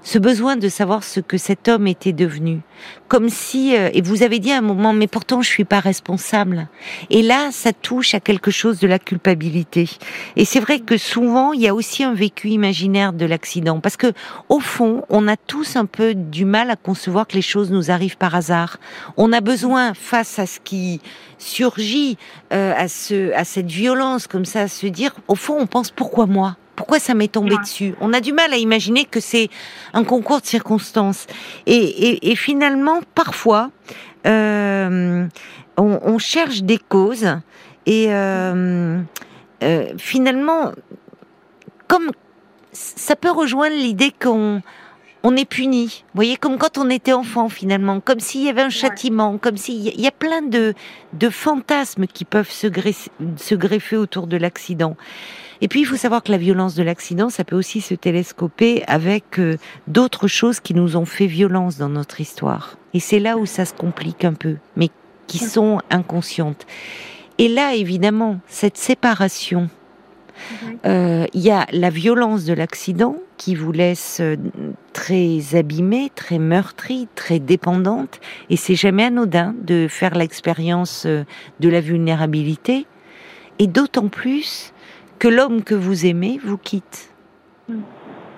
[0.02, 2.60] ce besoin de savoir ce que cet homme était devenu,
[3.08, 5.80] comme si, euh, et vous avez dit à un moment, mais pourtant je suis pas
[5.80, 6.68] responsable.
[7.10, 9.88] Et là, ça touche à quelque chose de la culpabilité.
[10.36, 13.96] Et c'est vrai que souvent, il y a aussi un vécu imaginaire de l'accident, parce
[13.96, 14.12] que
[14.48, 17.90] au fond, on a tous un peu du mal à concevoir que les choses nous
[17.90, 18.78] arrivent par hasard.
[19.16, 21.00] On a besoin, face à ce qui
[21.38, 22.16] surgit,
[22.52, 25.90] euh, à ce, à cette violence comme ça, à se dire, au fond, on pense
[25.90, 26.56] pourquoi moi?
[26.76, 27.94] Pourquoi ça m'est tombé dessus?
[28.00, 29.48] On a du mal à imaginer que c'est
[29.94, 31.26] un concours de circonstances.
[31.66, 33.70] Et, finalement, parfois,
[34.26, 35.26] euh,
[35.78, 37.26] on, cherche des causes.
[37.86, 39.00] Et euh,
[39.62, 40.72] euh, finalement,
[41.88, 42.10] comme
[42.72, 44.60] ça peut rejoindre l'idée qu'on
[45.22, 46.04] on est puni.
[46.08, 49.56] Vous voyez, comme quand on était enfant finalement, comme s'il y avait un châtiment, comme
[49.56, 50.74] s'il y, y a plein de,
[51.14, 54.96] de fantasmes qui peuvent se greffer, se greffer autour de l'accident.
[55.60, 58.84] Et puis, il faut savoir que la violence de l'accident, ça peut aussi se télescoper
[58.86, 62.76] avec euh, d'autres choses qui nous ont fait violence dans notre histoire.
[62.94, 64.90] Et c'est là où ça se complique un peu, mais
[65.26, 66.66] qui sont inconscientes.
[67.38, 69.68] Et là, évidemment, cette séparation,
[70.84, 74.36] euh, il y a la violence de l'accident qui vous laisse euh,
[74.92, 81.80] très abîmée, très meurtrie, très dépendante, et c'est jamais anodin de faire l'expérience de la
[81.80, 82.86] vulnérabilité,
[83.58, 84.72] et d'autant plus
[85.18, 87.10] que l'homme que vous aimez vous quitte.
[87.68, 87.80] Mm.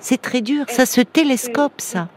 [0.00, 2.08] C'est très dur, ça se télescope, ça.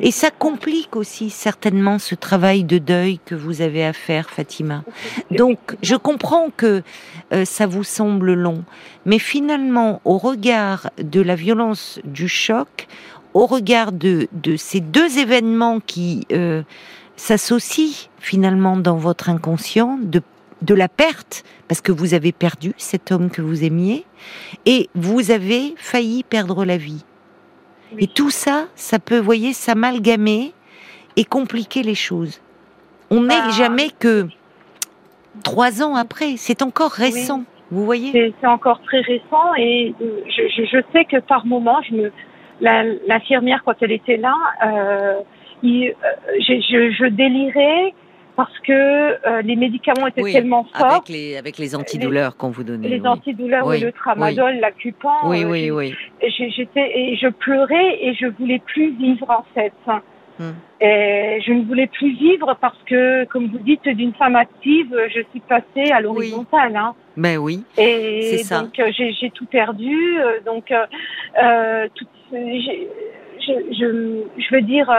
[0.00, 4.84] Et ça complique aussi certainement ce travail de deuil que vous avez à faire, Fatima.
[5.30, 6.82] Donc, je comprends que
[7.32, 8.64] euh, ça vous semble long,
[9.04, 12.86] mais finalement, au regard de la violence du choc,
[13.34, 16.62] au regard de, de ces deux événements qui euh,
[17.16, 20.22] s'associent finalement dans votre inconscient, de
[20.62, 24.04] de la perte, parce que vous avez perdu cet homme que vous aimiez,
[24.64, 27.04] et vous avez failli perdre la vie.
[27.98, 30.52] Et tout ça, ça peut, vous voyez, s'amalgamer
[31.16, 32.40] et compliquer les choses.
[33.10, 34.28] On n'est bah, jamais que
[35.44, 40.82] trois ans après, c'est encore récent, vous voyez C'est encore très récent et euh, je,
[40.92, 42.12] sais que par moment, je me,
[43.08, 45.20] l'infirmière, quand elle était là, euh,
[45.64, 45.92] euh
[46.38, 47.94] je, je délirais
[48.36, 50.86] parce que euh, les médicaments étaient tellement forts.
[50.86, 52.88] Avec les, avec les antidouleurs qu'on vous donnait.
[52.88, 53.80] Les antidouleurs, oui.
[53.80, 55.28] le tramadol, l'acupan.
[55.28, 55.94] Oui, euh, oui, oui.
[56.22, 59.72] J'étais et je pleurais et je voulais plus vivre en fait.
[60.38, 60.52] Hmm.
[60.80, 65.20] Et je ne voulais plus vivre parce que, comme vous dites, d'une femme active, je
[65.30, 66.74] suis passée à l'horizontale.
[66.74, 66.94] Hein.
[67.16, 67.64] Ben oui.
[67.76, 70.16] Et donc euh, j'ai tout perdu.
[70.46, 72.06] Donc euh, tout,
[73.46, 74.90] je, je, je, veux dire,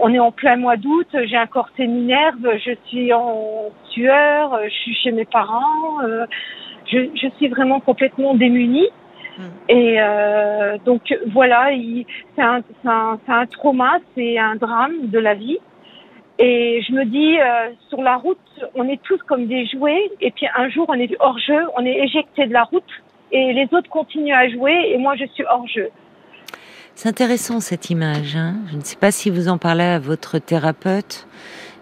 [0.00, 4.70] on est en plein mois d'août, j'ai un corps séminerve, je suis en sueur, je
[4.70, 6.26] suis chez mes parents, euh,
[6.86, 8.88] je, je suis vraiment complètement démunie.
[9.38, 9.42] Hmm.
[9.68, 11.70] Et euh, donc voilà,
[12.34, 15.58] c'est un, un, un, trauma, c'est un drame de la vie.
[16.38, 18.38] Et je me dis, euh, sur la route,
[18.74, 20.10] on est tous comme des jouets.
[20.20, 22.84] Et puis un jour, on est hors jeu, on est éjecté de la route,
[23.32, 25.88] et les autres continuent à jouer, et moi, je suis hors jeu.
[26.96, 28.36] C'est intéressant cette image.
[28.36, 28.54] Hein.
[28.72, 31.26] Je ne sais pas si vous en parlez à votre thérapeute,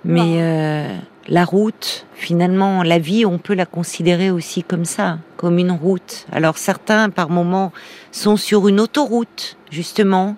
[0.05, 0.89] mais euh,
[1.29, 6.27] la route, finalement, la vie, on peut la considérer aussi comme ça, comme une route.
[6.33, 7.73] Alors certains, par moments,
[8.11, 10.35] sont sur une autoroute, justement.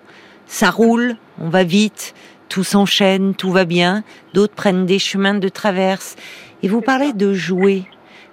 [0.46, 2.14] Ça roule, on va vite,
[2.50, 4.04] tout s'enchaîne, tout va bien.
[4.34, 6.16] D'autres prennent des chemins de traverse.
[6.62, 7.86] Et vous parlez de jouer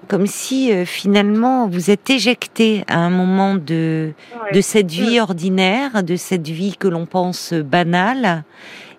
[0.08, 4.14] comme si euh, finalement vous êtes éjecté à un moment de
[4.54, 8.44] de cette vie ordinaire, de cette vie que l'on pense banale,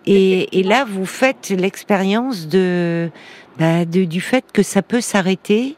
[0.06, 3.10] et, et là vous faites l'expérience de,
[3.58, 5.76] bah, de du fait que ça peut s'arrêter.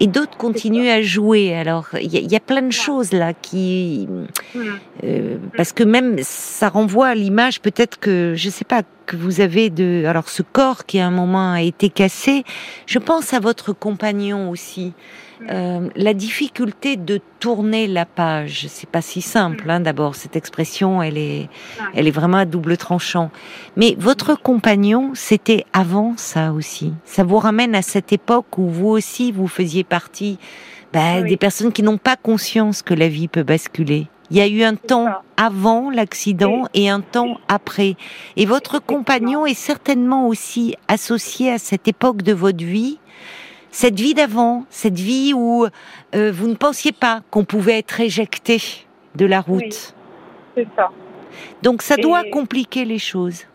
[0.00, 1.54] Et d'autres continuent à jouer.
[1.54, 4.06] Alors, il y, a plein de choses là qui,
[4.54, 4.60] hmm.
[5.04, 9.40] euh, parce que même ça renvoie à l'image peut-être que je sais pas que vous
[9.40, 12.44] avez de, alors ce corps qui à un moment a été cassé.
[12.86, 14.92] Je pense à votre compagnon aussi.
[15.50, 19.68] Euh, la difficulté de tourner la page, c'est pas si simple.
[19.70, 21.48] Hein, D'abord, cette expression, elle est,
[21.94, 23.30] elle est vraiment à double tranchant.
[23.76, 26.92] Mais votre compagnon, c'était avant ça aussi.
[27.04, 30.38] Ça vous ramène à cette époque où vous aussi, vous faisiez partie
[30.92, 34.08] bah, des personnes qui n'ont pas conscience que la vie peut basculer.
[34.30, 37.96] Il y a eu un temps avant l'accident et un temps après.
[38.36, 42.98] Et votre compagnon est certainement aussi associé à cette époque de votre vie
[43.76, 48.56] cette vie d'avant, cette vie où euh, vous ne pensiez pas qu'on pouvait être éjecté
[49.16, 49.60] de la route.
[49.60, 49.68] Oui,
[50.54, 50.88] c'est ça.
[51.62, 53.46] Donc ça doit compliquer les choses.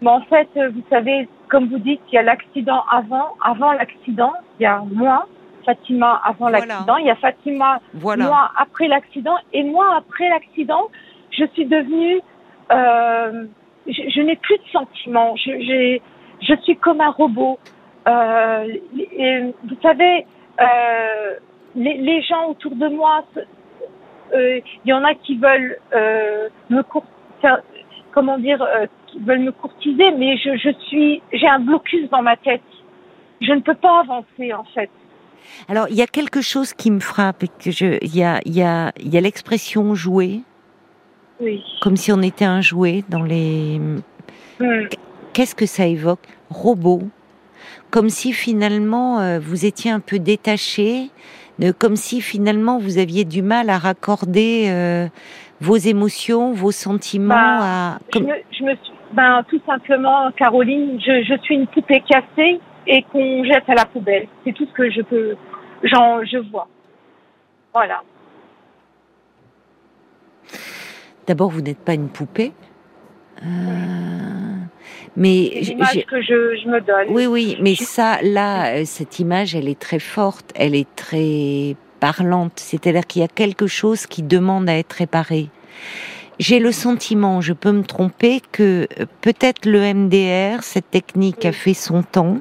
[0.00, 3.72] Mais en fait, euh, vous savez, comme vous dites, il y a l'accident avant, avant
[3.72, 5.26] l'accident, il y a moi,
[5.66, 10.88] Fatima avant l'accident, il y a Fatima moi après l'accident, et moi après l'accident,
[11.30, 12.22] je suis devenue,
[12.72, 13.44] euh,
[13.86, 15.98] je, n'ai plus de sentiments, je,
[16.40, 17.58] je suis comme un robot.
[18.08, 20.26] Euh, vous savez,
[20.60, 21.34] euh,
[21.74, 23.24] les, gens autour de moi,
[24.34, 25.78] euh, il y en a qui veulent
[26.70, 26.82] me
[28.12, 28.64] comment dire,
[29.08, 32.62] qui veulent me courtiser, mais je, je suis, j'ai un blocus dans ma tête.
[33.40, 34.90] Je ne peux pas avancer en fait.
[35.68, 38.56] Alors, il y a quelque chose qui me frappe, que je, il y a, il
[38.56, 40.40] y a, il y a l'expression jouer.
[41.40, 41.62] Oui.
[41.80, 43.78] Comme si on était un jouet dans les.
[43.78, 44.88] Hmm.
[45.32, 46.26] Qu'est-ce que ça évoque?
[46.50, 47.02] Robot
[47.90, 51.10] comme si finalement euh, vous étiez un peu détaché,
[51.78, 55.08] comme si finalement vous aviez du mal à raccorder euh,
[55.60, 57.98] vos émotions, vos sentiments Bah, à.
[58.14, 62.60] Je me, je me suis, ben, tout simplement, Caroline, je, je suis une poupée cassée
[62.86, 64.28] et qu'on jette à la poubelle.
[64.44, 65.36] C'est tout ce que je peux,
[65.82, 66.68] j'en, je vois.
[67.72, 68.02] Voilà.
[71.26, 72.52] D'abord, vous n'êtes pas une poupée.
[73.42, 74.57] Euh,
[75.18, 77.08] Mais l'image que je, je me donne.
[77.10, 81.74] oui, oui, mais ça, là, euh, cette image, elle est très forte, elle est très
[82.00, 82.52] parlante.
[82.56, 85.48] C'est-à-dire qu'il y a quelque chose qui demande à être réparé.
[86.38, 91.50] J'ai le sentiment, je peux me tromper, que euh, peut-être le MDR, cette technique a
[91.52, 92.38] fait son temps,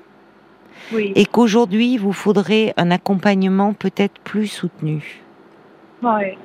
[0.94, 1.14] Oui.
[1.16, 5.24] et qu'aujourd'hui, il vous faudrait un accompagnement peut-être plus soutenu.
[6.04, 6.38] Ouais.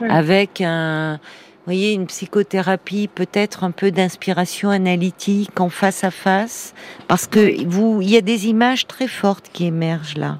[0.00, 0.08] Oui.
[0.10, 1.18] avec un,
[1.64, 6.74] voyez, une psychothérapie, peut-être un peu d'inspiration analytique en face à face,
[7.08, 10.38] parce que vous, il y a des images très fortes qui émergent là.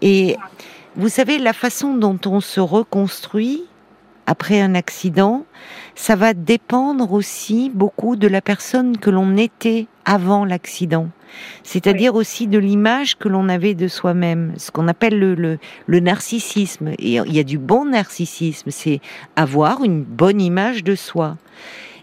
[0.00, 0.36] Et
[0.96, 3.64] vous savez, la façon dont on se reconstruit
[4.26, 5.44] après un accident,
[5.94, 11.08] ça va dépendre aussi beaucoup de la personne que l'on était avant l'accident.
[11.62, 16.00] C'est-à-dire aussi de l'image que l'on avait de soi-même, ce qu'on appelle le, le, le
[16.00, 16.88] narcissisme.
[16.98, 19.00] Et il y a du bon narcissisme, c'est
[19.36, 21.36] avoir une bonne image de soi.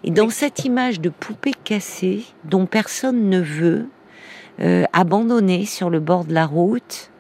[0.04, 3.88] Et dans cette image de poupée cassée, dont personne ne veut,
[4.62, 7.12] euh, abandonnée sur le bord de la route,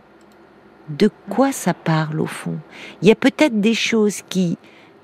[0.89, 2.58] de quoi ça parle au fond?
[3.02, 4.58] Il y a peut-être des choses qui,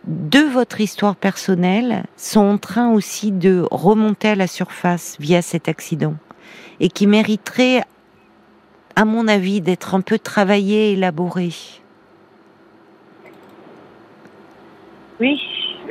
[0.07, 5.69] de votre histoire personnelle, sont en train aussi de remonter à la surface via cet
[5.69, 6.15] accident
[6.79, 7.83] et qui mériteraient,
[8.95, 11.53] à mon avis, d'être un peu travaillées, élaborées.
[15.19, 15.41] Oui.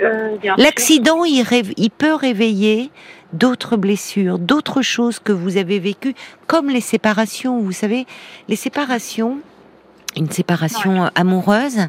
[0.02, 0.36] Euh.
[0.58, 2.90] L'accident, il, rêve- il peut réveiller
[3.32, 6.14] d'autres blessures, d'autres choses que vous avez vécues,
[6.46, 7.58] comme les séparations.
[7.60, 8.06] Vous savez,
[8.48, 9.38] les séparations,
[10.16, 11.88] une séparation amoureuse,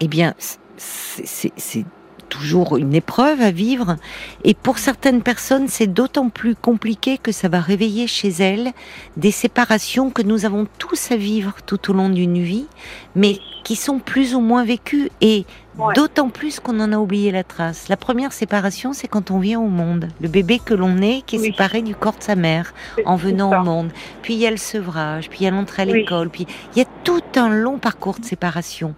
[0.00, 0.34] eh bien,
[0.78, 1.84] c'est
[2.32, 3.96] toujours une épreuve à vivre.
[4.42, 8.72] Et pour certaines personnes, c'est d'autant plus compliqué que ça va réveiller chez elles
[9.18, 12.66] des séparations que nous avons tous à vivre tout au long d'une vie,
[13.14, 15.10] mais qui sont plus ou moins vécues.
[15.20, 15.44] Et
[15.78, 15.94] Ouais.
[15.94, 17.88] D'autant plus qu'on en a oublié la trace.
[17.88, 20.08] La première séparation, c'est quand on vient au monde.
[20.20, 21.46] Le bébé que l'on est, qui est Oui.
[21.46, 22.74] séparé du corps de sa mère
[23.06, 23.60] en venant ça.
[23.62, 23.90] au monde.
[24.20, 25.92] Puis il y a le sevrage, puis il y a l'entrée à Oui.
[26.00, 28.94] l'école, puis il y a tout un long parcours de séparation.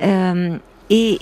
[0.00, 0.56] Euh,
[0.88, 1.18] et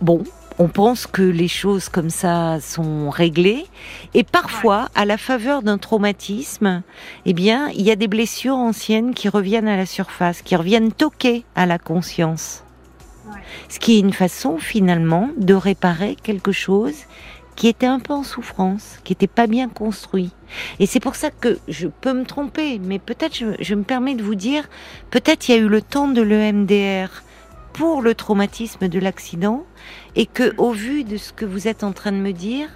[0.00, 0.24] bon,
[0.60, 3.64] on pense que les choses comme ça sont réglées,
[4.12, 6.82] et parfois, à la faveur d'un traumatisme,
[7.24, 10.92] eh bien, il y a des blessures anciennes qui reviennent à la surface, qui reviennent
[10.92, 12.62] toquer à la conscience.
[13.70, 17.06] Ce qui est une façon finalement de réparer quelque chose
[17.56, 20.30] qui était un peu en souffrance, qui n'était pas bien construit.
[20.78, 24.14] Et c'est pour ça que je peux me tromper, mais peut-être je, je me permets
[24.14, 24.68] de vous dire,
[25.10, 27.22] peut-être il y a eu le temps de l'EMDR
[27.72, 29.64] pour le traumatisme de l'accident,
[30.16, 32.68] et que au vu de ce que vous êtes en train de me dire,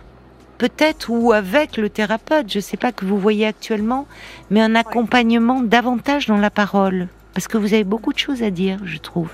[0.58, 4.06] peut-être ou avec le thérapeute, je ne sais pas que vous voyez actuellement,
[4.50, 8.50] mais un accompagnement davantage dans la parole, parce que vous avez beaucoup de choses à
[8.50, 9.30] dire, je trouve.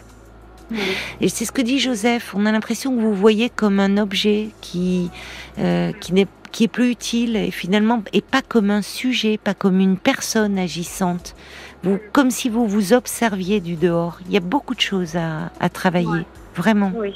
[0.70, 0.79] Oui.
[1.20, 2.33] Et c'est ce que dit Joseph.
[2.35, 5.11] On a l'impression que vous voyez comme un objet qui
[5.59, 9.55] euh, qui n'est qui est plus utile et finalement et pas comme un sujet, pas
[9.55, 11.35] comme une personne agissante.
[11.83, 14.19] Vous, comme si vous vous observiez du dehors.
[14.27, 16.25] Il y a beaucoup de choses à, à travailler, Ouais.
[16.55, 16.93] vraiment.
[16.95, 17.14] Oui.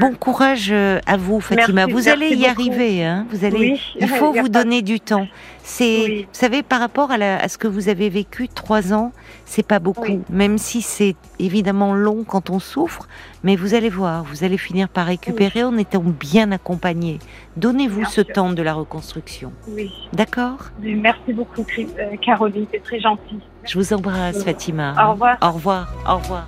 [0.00, 1.86] Bon courage euh, à vous, Fatima.
[1.86, 3.04] Merci, vous allez y arriver.
[3.04, 3.78] Hein vous allez.
[4.00, 5.28] Il faut vous donner du temps.
[5.62, 6.22] C'est, Oui.
[6.22, 9.12] vous savez, par rapport à, la- à ce que vous avez vécu, trois ans,
[9.44, 10.02] c'est pas beaucoup.
[10.02, 10.20] Oui.
[10.28, 13.06] Même si c'est évidemment long quand on souffre,
[13.44, 17.20] mais vous allez voir, vous allez finir par récupérer en étant bien accompagné.
[17.56, 18.32] Donnez-vous ce sûr.
[18.32, 19.52] temps de la reconstruction.
[19.68, 19.92] Oui.
[20.12, 20.58] D'accord?
[20.80, 22.66] Merci beaucoup, euh, Caroline.
[22.72, 23.38] C'est très gentil.
[23.66, 24.94] Je vous embrasse, Fatima.
[24.98, 25.36] Au revoir.
[25.42, 25.88] Au revoir.
[26.08, 26.44] Au revoir.